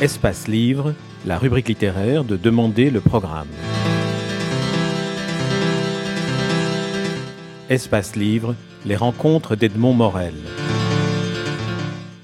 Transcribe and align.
Espace 0.00 0.48
Livre, 0.48 0.94
la 1.26 1.36
rubrique 1.36 1.68
littéraire 1.68 2.24
de 2.24 2.38
Demander 2.38 2.88
le 2.88 3.02
programme. 3.02 3.48
Espace 7.68 8.16
Livre, 8.16 8.54
les 8.86 8.96
rencontres 8.96 9.56
d'Edmond 9.56 9.92
Morel. 9.92 10.32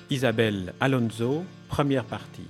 Isabelle 0.08 0.72
Alonso, 0.80 1.44
première 1.68 2.04
partie. 2.04 2.48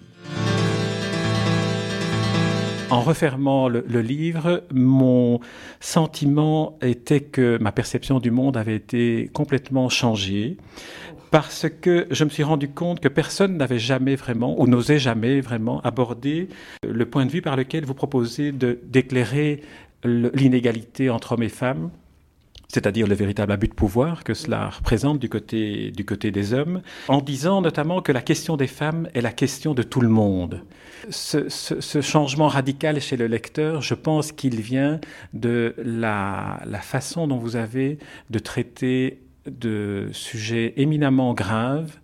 En 2.91 3.01
refermant 3.01 3.69
le, 3.69 3.85
le, 3.89 4.01
livre, 4.03 4.63
mon 4.73 5.41
sentiment 5.81 6.79
était 6.83 7.21
que 7.21 7.59
ma 7.61 7.73
perception 7.73 8.21
du 8.21 8.31
monde 8.31 8.57
avait 8.57 8.77
été 8.77 9.29
complètement 9.35 9.89
changée 9.89 10.57
parce 11.37 11.67
que 11.69 12.07
je 12.11 12.25
me 12.25 12.31
suis 12.31 12.45
rendu 12.45 12.71
compte 12.71 12.99
que 12.99 13.09
personne 13.09 13.59
n'avait 13.59 13.79
jamais 13.79 14.17
vraiment, 14.17 14.59
ou 14.59 14.67
n'osait 14.67 14.99
jamais 14.99 15.43
vraiment 15.43 15.83
aborder 15.83 16.49
le 16.83 17.05
point 17.05 17.27
de 17.27 17.31
vue 17.31 17.43
par 17.43 17.57
lequel 17.57 17.85
vous 17.85 17.93
proposez 17.93 18.53
d'éclairer 18.53 19.61
l'inégalité 20.03 21.11
entre 21.11 21.33
hommes 21.33 21.43
et 21.43 21.51
femmes 21.51 21.91
c'est-à-dire 22.69 23.07
le 23.07 23.15
véritable 23.15 23.53
abus 23.53 23.69
de 23.69 23.75
pouvoir 23.75 24.25
que 24.25 24.35
cela 24.35 24.71
représente 24.71 25.19
du 25.19 25.29
côté, 25.29 25.93
du 25.93 26.05
côté 26.05 26.31
des 26.33 26.53
hommes, 26.53 26.83
en 27.07 27.21
disant 27.21 27.61
notamment 27.61 28.03
que 28.03 28.11
la 28.11 28.23
question 28.23 28.57
des 28.57 28.67
femmes 28.67 29.09
est 29.15 29.21
la 29.21 29.31
question 29.31 29.73
de 29.73 29.83
tout 29.83 30.01
le 30.01 30.09
monde. 30.09 30.63
Ce, 31.11 32.01
changement 32.01 32.49
radical 32.49 33.01
chez 33.01 33.17
le 33.17 33.29
lecteur, 33.29 33.83
je 33.83 33.95
pense 33.95 34.33
qu'il 34.33 34.61
vient 34.61 35.01
de 35.33 35.75
la 35.79 36.81
façon 36.83 37.29
dont 37.29 37.37
vous 37.37 37.57
avez 37.57 37.99
de 38.31 38.39
traiter 38.41 39.21
de 39.49 40.09
sujets 40.13 40.75
éminemment 40.77 41.35
graves, 41.35 41.99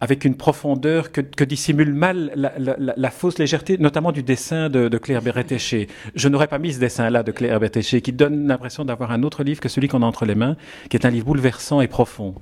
avec 0.00 0.24
une 0.24 0.36
profondeur 0.36 1.10
que, 1.10 1.44
dissimule 1.44 1.94
mal 1.94 2.32
la, 2.36 3.10
fausse 3.10 3.38
légèreté, 3.38 3.78
notamment 3.78 4.12
du 4.12 4.22
dessin 4.22 4.68
de, 4.68 4.88
de 4.88 4.98
Claire 4.98 5.22
Berretéché. 5.22 5.88
Je 6.14 6.28
n'aurais 6.28 6.48
pas 6.48 6.58
mis 6.58 6.74
ce 6.74 6.80
dessin-là 6.80 7.22
de 7.22 7.32
Claire 7.32 7.58
Berretéché, 7.58 8.02
qui 8.02 8.12
donne 8.12 8.46
l'impression 8.46 8.84
d'avoir 8.84 9.10
un 9.10 9.22
autre 9.22 9.42
livre 9.42 9.60
que 9.60 9.70
celui 9.70 9.88
qu'on 9.88 10.02
a 10.02 10.06
entre 10.06 10.26
les 10.26 10.34
mains, 10.34 10.56
qui 10.90 10.96
est 10.96 11.06
un 11.06 11.10
livre 11.10 11.26
bouleversant 11.26 11.80
et 11.80 11.88
profond. 11.88 12.34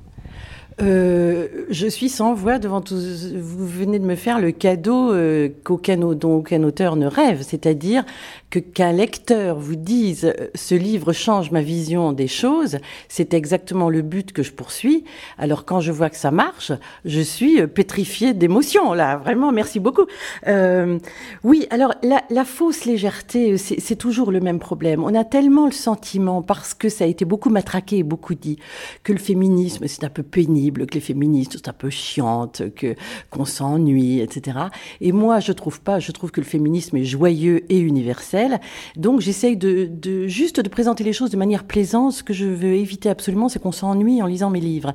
Euh, 0.82 1.66
je 1.70 1.86
suis 1.86 2.08
sans 2.08 2.34
voix 2.34 2.58
devant 2.58 2.80
tout. 2.80 2.96
Vous 2.96 3.66
venez 3.68 4.00
de 4.00 4.04
me 4.04 4.16
faire 4.16 4.40
le 4.40 4.50
cadeau 4.50 5.12
euh, 5.12 5.48
qu'aucun, 5.62 5.96
dont 5.96 6.38
aucun 6.38 6.64
auteur 6.64 6.96
ne 6.96 7.06
rêve, 7.06 7.42
c'est-à-dire 7.42 8.04
que 8.50 8.58
qu'un 8.58 8.90
lecteur 8.90 9.56
vous 9.56 9.76
dise 9.76 10.24
euh, 10.24 10.48
ce 10.56 10.74
livre 10.74 11.12
change 11.12 11.52
ma 11.52 11.62
vision 11.62 12.12
des 12.12 12.26
choses, 12.26 12.78
c'est 13.08 13.34
exactement 13.34 13.88
le 13.88 14.02
but 14.02 14.32
que 14.32 14.42
je 14.42 14.52
poursuis. 14.52 15.04
Alors 15.38 15.64
quand 15.64 15.78
je 15.78 15.92
vois 15.92 16.10
que 16.10 16.16
ça 16.16 16.32
marche, 16.32 16.72
je 17.04 17.20
suis 17.20 17.60
euh, 17.60 17.68
pétrifiée 17.68 18.34
d'émotion 18.34 18.94
là. 18.94 19.16
Vraiment, 19.18 19.52
merci 19.52 19.78
beaucoup. 19.78 20.06
Euh, 20.48 20.98
oui, 21.44 21.68
alors 21.70 21.94
la, 22.02 22.24
la 22.30 22.44
fausse 22.44 22.84
légèreté, 22.84 23.58
c'est 23.58 23.96
toujours 23.96 24.32
le 24.32 24.40
même 24.40 24.58
problème. 24.58 25.04
On 25.04 25.14
a 25.14 25.22
tellement 25.22 25.66
le 25.66 25.72
sentiment, 25.72 26.42
parce 26.42 26.74
que 26.74 26.88
ça 26.88 27.04
a 27.04 27.06
été 27.06 27.24
beaucoup 27.24 27.50
matraqué 27.50 27.98
et 27.98 28.02
beaucoup 28.02 28.34
dit, 28.34 28.58
que 29.04 29.12
le 29.12 29.20
féminisme 29.20 29.86
c'est 29.86 30.02
un 30.02 30.08
peu 30.08 30.24
pénible 30.34 30.86
que 30.86 30.94
les 30.94 31.00
féministes 31.00 31.52
sont 31.52 31.68
un 31.68 31.72
peu 31.72 31.90
chiantes, 31.90 32.62
que 32.74 32.96
qu'on 33.30 33.44
s'ennuie, 33.44 34.18
etc. 34.18 34.58
Et 35.00 35.12
moi, 35.12 35.38
je 35.38 35.52
trouve 35.52 35.80
pas. 35.80 36.00
Je 36.00 36.10
trouve 36.10 36.32
que 36.32 36.40
le 36.40 36.46
féminisme 36.46 36.96
est 36.96 37.04
joyeux 37.04 37.64
et 37.72 37.78
universel. 37.78 38.60
Donc, 38.96 39.20
j'essaye 39.20 39.56
de, 39.56 39.88
de 39.88 40.26
juste 40.26 40.58
de 40.58 40.68
présenter 40.68 41.04
les 41.04 41.12
choses 41.12 41.30
de 41.30 41.36
manière 41.36 41.62
plaisante. 41.62 42.12
Ce 42.14 42.24
que 42.24 42.34
je 42.34 42.46
veux 42.46 42.74
éviter 42.74 43.08
absolument, 43.08 43.48
c'est 43.48 43.62
qu'on 43.62 43.70
s'ennuie 43.70 44.22
en 44.22 44.26
lisant 44.26 44.50
mes 44.50 44.60
livres. 44.60 44.92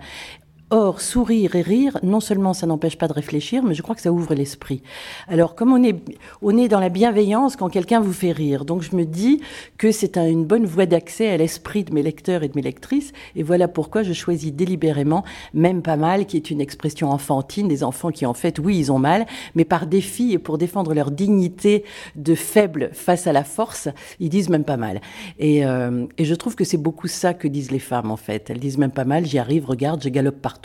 Or, 0.72 1.02
sourire 1.02 1.56
et 1.56 1.64
rire, 1.64 1.98
non 2.04 2.20
seulement 2.20 2.54
ça 2.54 2.68
n'empêche 2.68 2.96
pas 2.96 3.08
de 3.08 3.14
réfléchir, 3.14 3.64
mais 3.64 3.74
je 3.74 3.82
crois 3.82 3.96
que 3.96 4.02
ça 4.02 4.12
ouvre 4.12 4.36
l'esprit. 4.36 4.84
Alors, 5.28 5.56
comme 5.56 5.74
on 5.74 5.82
est, 5.84 5.96
on 6.44 6.56
est 6.56 6.68
dans 6.68 6.80
la 6.80 6.90
bienveillance 6.90 7.56
quand 7.56 7.70
quelqu'un 7.70 8.00
vous 8.00 8.14
fait 8.14 8.32
rire, 8.32 8.66
donc 8.66 8.84
je 8.84 8.96
me 8.96 9.06
dis 9.06 9.42
que 9.80 9.92
c'est 9.92 10.16
un, 10.16 10.28
une 10.28 10.46
bonne 10.46 10.68
voie 10.68 10.86
d'accès 10.86 11.28
à 11.32 11.38
l'esprit 11.38 11.86
de 11.86 11.92
mes 11.92 12.04
lecteurs 12.04 12.44
et 12.44 12.50
de 12.50 12.54
mes 12.56 12.62
lectrices, 12.62 13.14
et 13.36 13.42
voilà 13.42 13.68
pourquoi 13.68 14.04
je 14.04 14.14
choisis 14.14 14.54
délibérément 14.54 15.24
même 15.56 15.82
pas 15.82 15.98
mal, 15.98 16.28
qui 16.28 16.38
est 16.38 16.52
une 16.52 16.62
expression 16.62 17.10
enfantine 17.10 17.68
des 17.68 17.84
enfants 17.84 18.12
qui 18.12 18.28
en 18.28 18.36
fait, 18.36 18.60
oui, 18.60 18.78
ils 18.78 18.92
ont 18.92 19.00
mal, 19.00 19.26
mais 19.56 19.66
par 19.66 19.88
défi 19.88 20.34
et 20.34 20.38
pour 20.38 20.60
défendre 20.60 20.94
leur 20.94 21.10
dignité 21.10 21.84
de 22.16 22.36
faible 22.36 22.92
face 22.94 23.26
à 23.26 23.34
la 23.34 23.44
force, 23.44 23.88
ils 24.20 24.30
disent 24.30 24.50
même 24.50 24.66
pas 24.66 24.78
mal. 24.78 25.02
Et, 25.40 25.66
euh, 25.66 26.06
et 26.20 26.26
je 26.26 26.36
trouve 26.36 26.56
que 26.56 26.64
c'est 26.64 26.78
beaucoup 26.78 27.08
ça 27.08 27.34
que 27.34 27.48
disent 27.48 27.72
les 27.72 27.80
femmes 27.80 28.12
en 28.12 28.18
fait. 28.18 28.52
Elles 28.52 28.60
disent 28.60 28.78
même 28.78 28.92
pas 28.92 29.06
mal, 29.06 29.26
j'y 29.26 29.40
arrive, 29.40 29.66
regarde, 29.66 30.04
je 30.04 30.10
galope 30.10 30.40
partout 30.40 30.59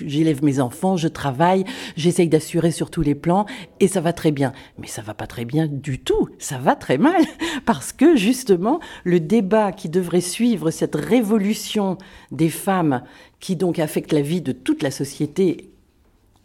j'élève 0.00 0.44
mes 0.44 0.60
enfants, 0.60 0.96
je 0.96 1.08
travaille, 1.08 1.64
j'essaye 1.96 2.28
d'assurer 2.28 2.70
sur 2.70 2.90
tous 2.90 3.02
les 3.02 3.14
plans 3.14 3.46
et 3.80 3.88
ça 3.88 4.00
va 4.00 4.12
très 4.12 4.30
bien. 4.30 4.52
Mais 4.78 4.86
ça 4.86 5.02
va 5.02 5.14
pas 5.14 5.26
très 5.26 5.44
bien 5.44 5.66
du 5.66 5.98
tout, 5.98 6.28
ça 6.38 6.58
va 6.58 6.76
très 6.76 6.98
mal 6.98 7.22
parce 7.66 7.92
que 7.92 8.16
justement 8.16 8.80
le 9.04 9.20
débat 9.20 9.72
qui 9.72 9.88
devrait 9.88 10.20
suivre 10.20 10.70
cette 10.70 10.94
révolution 10.94 11.98
des 12.30 12.50
femmes 12.50 13.02
qui 13.40 13.56
donc 13.56 13.78
affecte 13.78 14.12
la 14.12 14.20
vie 14.20 14.40
de 14.40 14.52
toute 14.52 14.82
la 14.82 14.90
société 14.90 15.70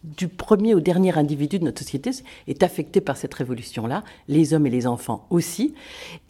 du 0.04 0.28
premier 0.28 0.74
au 0.74 0.80
dernier 0.80 1.18
individu 1.18 1.60
de 1.60 1.66
notre 1.66 1.80
société 1.80 2.12
est 2.48 2.64
affecté 2.64 3.00
par 3.02 3.18
cette 3.18 3.34
révolution-là, 3.34 4.04
les 4.28 4.54
hommes 4.54 4.68
et 4.68 4.70
les 4.70 4.86
enfants 4.86 5.26
aussi. 5.30 5.74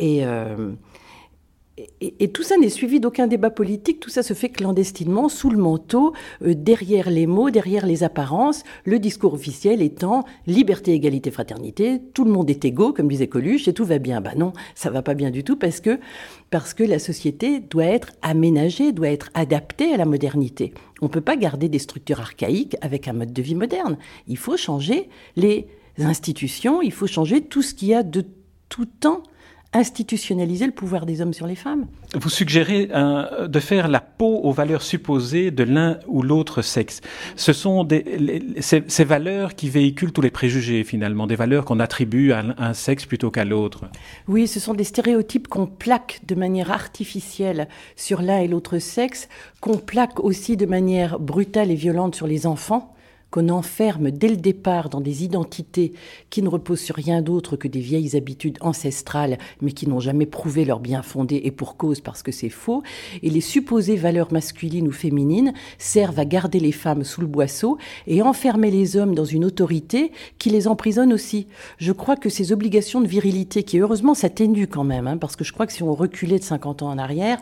Euh, 0.01 0.73
et, 1.77 2.31
tout 2.31 2.43
ça 2.43 2.55
n'est 2.57 2.69
suivi 2.69 2.99
d'aucun 2.99 3.25
débat 3.25 3.49
politique, 3.49 3.99
tout 3.99 4.11
ça 4.11 4.21
se 4.21 4.35
fait 4.35 4.49
clandestinement, 4.49 5.27
sous 5.27 5.49
le 5.49 5.57
manteau, 5.57 6.13
euh, 6.43 6.53
derrière 6.53 7.09
les 7.09 7.25
mots, 7.25 7.49
derrière 7.49 7.87
les 7.87 8.03
apparences, 8.03 8.63
le 8.85 8.99
discours 8.99 9.33
officiel 9.33 9.81
étant 9.81 10.23
liberté, 10.45 10.93
égalité, 10.93 11.31
fraternité, 11.31 11.99
tout 12.13 12.25
le 12.25 12.31
monde 12.31 12.49
est 12.51 12.63
égaux, 12.63 12.93
comme 12.93 13.07
disait 13.07 13.27
Coluche, 13.27 13.67
et 13.67 13.73
tout 13.73 13.85
va 13.85 13.97
bien. 13.97 14.21
Ben 14.21 14.33
non, 14.37 14.53
ça 14.75 14.91
va 14.91 15.01
pas 15.01 15.15
bien 15.15 15.31
du 15.31 15.43
tout 15.43 15.55
parce 15.55 15.79
que, 15.79 15.99
parce 16.51 16.75
que 16.75 16.83
la 16.83 16.99
société 16.99 17.59
doit 17.59 17.85
être 17.85 18.11
aménagée, 18.21 18.91
doit 18.91 19.09
être 19.09 19.31
adaptée 19.33 19.93
à 19.93 19.97
la 19.97 20.05
modernité. 20.05 20.75
On 21.01 21.09
peut 21.09 21.21
pas 21.21 21.37
garder 21.37 21.69
des 21.69 21.79
structures 21.79 22.19
archaïques 22.19 22.77
avec 22.81 23.07
un 23.07 23.13
mode 23.13 23.33
de 23.33 23.41
vie 23.41 23.55
moderne. 23.55 23.97
Il 24.27 24.37
faut 24.37 24.57
changer 24.57 25.09
les 25.35 25.65
institutions, 25.97 26.83
il 26.83 26.91
faut 26.91 27.07
changer 27.07 27.41
tout 27.41 27.63
ce 27.63 27.73
qu'il 27.73 27.87
y 27.87 27.93
a 27.95 28.03
de 28.03 28.25
tout 28.69 28.85
temps 28.85 29.23
institutionnaliser 29.73 30.65
le 30.65 30.71
pouvoir 30.71 31.05
des 31.05 31.21
hommes 31.21 31.33
sur 31.33 31.47
les 31.47 31.55
femmes. 31.55 31.87
Vous 32.15 32.29
suggérez 32.29 32.89
euh, 32.93 33.47
de 33.47 33.59
faire 33.59 33.87
la 33.87 33.99
peau 33.99 34.39
aux 34.43 34.51
valeurs 34.51 34.83
supposées 34.83 35.51
de 35.51 35.63
l'un 35.63 35.99
ou 36.07 36.21
l'autre 36.21 36.61
sexe. 36.61 37.01
Ce 37.35 37.53
sont 37.53 37.83
des, 37.83 38.03
les, 38.03 38.61
ces, 38.61 38.83
ces, 38.87 39.03
valeurs 39.03 39.55
qui 39.55 39.69
véhiculent 39.69 40.13
tous 40.13 40.21
les 40.21 40.31
préjugés 40.31 40.83
finalement, 40.83 41.27
des 41.27 41.35
valeurs 41.35 41.65
qu'on 41.65 41.79
attribue 41.79 42.31
à 42.31 42.43
un 42.57 42.73
sexe 42.73 43.05
plutôt 43.05 43.31
qu'à 43.31 43.45
l'autre. 43.45 43.85
Oui, 44.27 44.47
ce 44.47 44.59
sont 44.59 44.73
des 44.73 44.83
stéréotypes 44.83 45.47
qu'on 45.47 45.65
plaque 45.65 46.21
de 46.27 46.35
manière 46.35 46.71
artificielle 46.71 47.67
sur 47.95 48.21
l'un 48.21 48.39
et 48.39 48.47
l'autre 48.47 48.77
sexe, 48.79 49.27
qu'on 49.59 49.77
plaque 49.77 50.19
aussi 50.19 50.57
de 50.57 50.65
manière 50.65 51.19
brutale 51.19 51.71
et 51.71 51.75
violente 51.75 52.15
sur 52.15 52.27
les 52.27 52.45
enfants 52.45 52.93
qu'on 53.33 53.49
enferme 53.49 54.11
dès 54.11 54.27
le 54.27 54.37
départ 54.37 54.89
dans 54.89 55.01
des 55.01 55.23
identités 55.23 55.93
qui 56.29 56.43
ne 56.43 56.49
reposent 56.49 56.81
sur 56.81 56.95
rien 56.95 57.23
d'autre 57.23 57.55
que 57.55 57.67
des 57.67 57.79
vieilles 57.79 58.15
habitudes 58.15 58.59
ancestrales, 58.61 59.39
mais 59.59 59.71
qui 59.71 59.89
n'ont 59.89 59.99
jamais 59.99 60.27
prouvé 60.27 60.65
leur 60.65 60.79
bien 60.79 61.01
fondé 61.01 61.41
et 61.43 61.49
pour 61.49 61.75
cause 61.75 61.99
parce 61.99 62.21
que 62.21 62.31
c'est 62.31 62.49
faux, 62.49 62.83
et 63.23 63.31
les 63.31 63.41
supposées 63.41 63.95
valeurs 63.95 64.31
masculines 64.31 64.87
ou 64.87 64.91
féminines 64.91 65.53
servent 65.79 66.19
à 66.19 66.25
garder 66.25 66.59
les 66.59 66.71
femmes 66.71 67.03
sous 67.03 67.21
le 67.21 67.27
boisseau 67.27 67.79
et 68.05 68.21
enfermer 68.21 68.69
les 68.69 68.97
hommes 68.97 69.15
dans 69.15 69.25
une 69.25 69.45
autorité 69.45 70.11
qui 70.37 70.51
les 70.51 70.67
emprisonne 70.67 71.11
aussi. 71.11 71.47
Je 71.79 71.91
crois 71.91 72.15
que 72.15 72.29
ces 72.29 72.51
obligations 72.51 73.01
de 73.01 73.07
virilité, 73.07 73.63
qui 73.63 73.79
heureusement 73.79 74.13
s'atténuent 74.13 74.69
quand 74.69 74.83
même, 74.83 75.07
hein, 75.07 75.17
parce 75.17 75.35
que 75.35 75.43
je 75.43 75.53
crois 75.53 75.65
que 75.65 75.73
si 75.73 75.81
on 75.81 75.95
reculait 75.95 76.37
de 76.37 76.43
50 76.43 76.83
ans 76.83 76.91
en 76.91 76.99
arrière, 76.99 77.41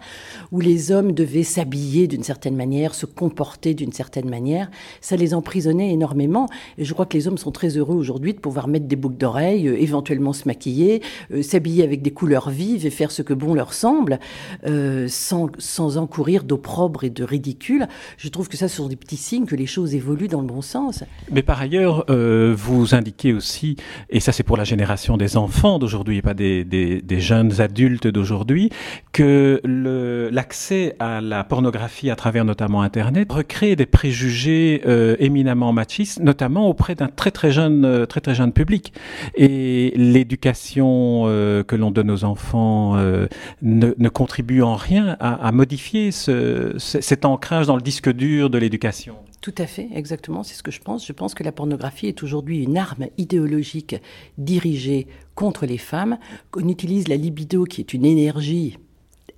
où 0.53 0.61
les 0.61 0.93
hommes 0.93 1.11
devaient 1.11 1.43
s'habiller 1.43 2.07
d'une 2.07 2.23
certaine 2.23 2.55
manière, 2.55 2.95
se 2.95 3.05
comporter 3.05 3.73
d'une 3.73 3.91
certaine 3.91 4.29
manière, 4.29 4.71
ça 5.01 5.17
les 5.17 5.33
emprisonnait 5.33 5.80
énormément. 5.89 6.47
Et 6.77 6.85
je 6.85 6.93
crois 6.93 7.05
que 7.05 7.17
les 7.17 7.27
hommes 7.27 7.37
sont 7.37 7.51
très 7.51 7.77
heureux 7.77 7.95
aujourd'hui 7.95 8.33
de 8.33 8.39
pouvoir 8.39 8.67
mettre 8.67 8.85
des 8.85 8.95
boucles 8.95 9.17
d'oreilles, 9.17 9.67
euh, 9.67 9.81
éventuellement 9.81 10.33
se 10.33 10.47
maquiller, 10.47 11.01
euh, 11.33 11.41
s'habiller 11.41 11.83
avec 11.83 12.01
des 12.01 12.11
couleurs 12.11 12.49
vives 12.49 12.85
et 12.85 12.89
faire 12.89 13.11
ce 13.11 13.21
que 13.21 13.33
bon 13.33 13.53
leur 13.53 13.73
semble, 13.73 14.19
euh, 14.65 15.07
sans, 15.07 15.49
sans 15.57 15.97
encourir 15.97 16.43
d'opprobre 16.43 17.03
et 17.03 17.09
de 17.09 17.23
ridicule. 17.23 17.87
Je 18.17 18.29
trouve 18.29 18.49
que 18.49 18.57
ça, 18.57 18.67
ce 18.67 18.77
sont 18.77 18.87
des 18.87 18.95
petits 18.95 19.17
signes 19.17 19.45
que 19.45 19.55
les 19.55 19.65
choses 19.65 19.95
évoluent 19.95 20.27
dans 20.27 20.41
le 20.41 20.47
bon 20.47 20.61
sens. 20.61 21.03
Mais 21.31 21.43
par 21.43 21.61
ailleurs, 21.61 22.05
vous 22.07 22.95
indiquez 22.95 23.33
aussi, 23.33 23.75
et 24.09 24.19
ça 24.19 24.31
c'est 24.31 24.43
pour 24.43 24.57
la 24.57 24.63
génération 24.63 25.17
des 25.17 25.37
enfants 25.37 25.79
d'aujourd'hui 25.79 26.17
et 26.17 26.21
pas 26.21 26.33
des, 26.33 27.01
jeunes 27.19 27.61
adultes 27.61 28.07
d'aujourd'hui, 28.07 28.69
que 29.11 29.61
l'accès 30.31 30.95
à 30.99 31.21
la 31.21 31.43
pornographie 31.43 32.09
à 32.09 32.15
travers 32.15 32.45
notamment 32.45 32.81
Internet 32.81 33.31
recrée 33.31 33.75
des 33.75 33.85
préjugés 33.85 34.81
euh, 34.85 35.15
machistes, 35.73 36.19
notamment 36.19 36.67
auprès 36.67 36.95
d'un 36.95 37.07
très 37.07 37.31
très 37.31 37.51
jeune 37.51 37.85
euh, 37.85 38.05
très 38.05 38.21
très 38.21 38.35
jeune 38.35 38.53
public. 38.53 38.93
Et 39.35 39.93
l'éducation 39.95 41.23
euh, 41.25 41.63
que 41.63 41.75
l'on 41.75 41.91
donne 41.91 42.11
aux 42.11 42.23
enfants 42.23 42.95
euh, 42.97 43.27
ne, 43.61 44.09
contribue 44.09 44.61
en 44.61 44.75
rien 44.75 45.17
à, 45.19 45.51
modifier 45.51 46.11
ce, 46.11 46.75
cet 46.77 47.25
ancrage 47.25 47.67
dans 47.67 47.75
le 47.75 47.81
disque 47.81 48.11
dur 48.11 48.49
de 48.49 48.57
l'éducation. 48.57 49.15
Tout 49.41 49.55
à 49.57 49.65
fait, 49.65 49.89
exactement, 49.95 50.43
c'est 50.43 50.53
ce 50.53 50.61
que 50.61 50.71
je 50.71 50.81
pense. 50.81 51.05
Je 51.05 51.13
pense 51.13 51.33
que 51.33 51.43
la 51.43 51.51
pornographie 51.51 52.07
est 52.07 52.21
aujourd'hui 52.21 52.63
une 52.63 52.77
arme 52.77 53.07
idéologique 53.17 53.95
dirigée 54.37 55.07
contre 55.33 55.65
les 55.65 55.79
femmes, 55.79 56.19
qu'on 56.51 56.67
utilise 56.67 57.07
la 57.07 57.15
libido, 57.15 57.63
qui 57.63 57.81
est 57.81 57.93
une 57.93 58.05
énergie 58.05 58.77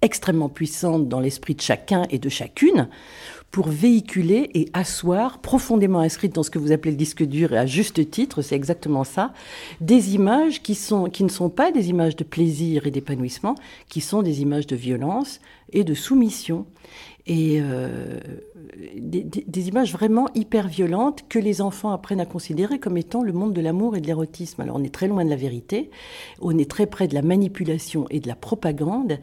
extrêmement 0.01 0.49
puissante 0.49 1.07
dans 1.07 1.21
l'esprit 1.21 1.55
de 1.55 1.61
chacun 1.61 2.03
et 2.09 2.19
de 2.19 2.27
chacune, 2.27 2.89
pour 3.53 3.67
véhiculer 3.67 4.49
et 4.55 4.67
asseoir, 4.73 5.37
profondément 5.37 5.99
inscrites 5.99 6.33
dans 6.33 6.41
ce 6.41 6.49
que 6.49 6.57
vous 6.57 6.71
appelez 6.71 6.89
le 6.89 6.97
disque 6.97 7.21
dur, 7.21 7.53
et 7.53 7.57
à 7.59 7.67
juste 7.67 8.09
titre, 8.09 8.41
c'est 8.41 8.55
exactement 8.55 9.03
ça, 9.03 9.31
des 9.79 10.15
images 10.15 10.63
qui, 10.63 10.73
sont, 10.73 11.05
qui 11.05 11.23
ne 11.23 11.29
sont 11.29 11.51
pas 11.51 11.71
des 11.71 11.91
images 11.91 12.15
de 12.15 12.23
plaisir 12.23 12.87
et 12.87 12.91
d'épanouissement, 12.91 13.53
qui 13.89 14.01
sont 14.01 14.23
des 14.23 14.41
images 14.41 14.65
de 14.65 14.75
violence 14.75 15.39
et 15.71 15.83
de 15.83 15.93
soumission. 15.93 16.65
Et 17.27 17.59
euh, 17.61 18.19
des, 19.21 19.67
images 19.67 19.93
vraiment 19.93 20.27
hyper 20.35 20.67
violentes 20.67 21.23
que 21.29 21.39
les 21.39 21.61
enfants 21.61 21.91
apprennent 21.91 22.19
à 22.19 22.25
considérer 22.25 22.79
comme 22.79 22.97
étant 22.97 23.21
le 23.21 23.33
monde 23.33 23.53
de 23.53 23.61
l'amour 23.61 23.95
et 23.95 24.01
de 24.01 24.07
l'érotisme. 24.07 24.61
Alors 24.61 24.77
on 24.77 24.83
est 24.83 24.93
très 24.93 25.07
loin 25.07 25.23
de 25.23 25.29
la 25.29 25.35
vérité, 25.35 25.91
on 26.41 26.57
est 26.57 26.69
très 26.69 26.87
près 26.87 27.07
de 27.07 27.13
la 27.13 27.21
manipulation 27.21 28.05
et 28.09 28.19
de 28.19 28.27
la 28.27 28.35
propagande, 28.35 29.19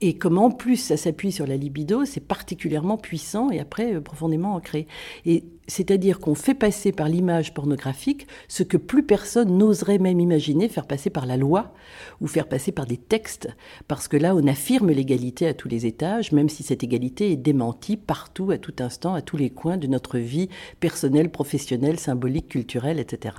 et 0.00 0.14
comme 0.14 0.38
en 0.38 0.50
plus 0.50 0.76
ça 0.76 0.96
s'appuie 0.96 1.32
sur 1.32 1.46
la 1.46 1.56
libido, 1.56 2.04
c'est 2.04 2.20
particulièrement 2.20 2.96
puissant 2.96 3.50
et 3.50 3.60
après 3.60 3.94
euh, 3.94 4.00
profondément 4.00 4.54
ancré. 4.54 4.86
Et 5.26 5.44
c'est-à-dire 5.70 6.18
qu'on 6.18 6.34
fait 6.34 6.54
passer 6.54 6.92
par 6.92 7.08
l'image 7.08 7.54
pornographique 7.54 8.26
ce 8.48 8.62
que 8.62 8.76
plus 8.76 9.04
personne 9.04 9.56
n'oserait 9.56 9.98
même 9.98 10.20
imaginer 10.20 10.68
faire 10.68 10.86
passer 10.86 11.10
par 11.10 11.26
la 11.26 11.36
loi 11.36 11.72
ou 12.20 12.26
faire 12.26 12.48
passer 12.48 12.72
par 12.72 12.86
des 12.86 12.96
textes, 12.96 13.48
parce 13.88 14.08
que 14.08 14.16
là, 14.16 14.34
on 14.34 14.46
affirme 14.46 14.90
l'égalité 14.90 15.46
à 15.46 15.54
tous 15.54 15.68
les 15.68 15.86
étages, 15.86 16.32
même 16.32 16.48
si 16.48 16.62
cette 16.62 16.82
égalité 16.82 17.32
est 17.32 17.36
démentie 17.36 17.96
partout, 17.96 18.50
à 18.50 18.58
tout 18.58 18.74
instant, 18.80 19.14
à 19.14 19.22
tous 19.22 19.36
les 19.36 19.50
coins 19.50 19.76
de 19.76 19.86
notre 19.86 20.18
vie 20.18 20.48
personnelle, 20.80 21.30
professionnelle, 21.30 21.98
symbolique, 21.98 22.48
culturelle, 22.48 22.98
etc. 22.98 23.36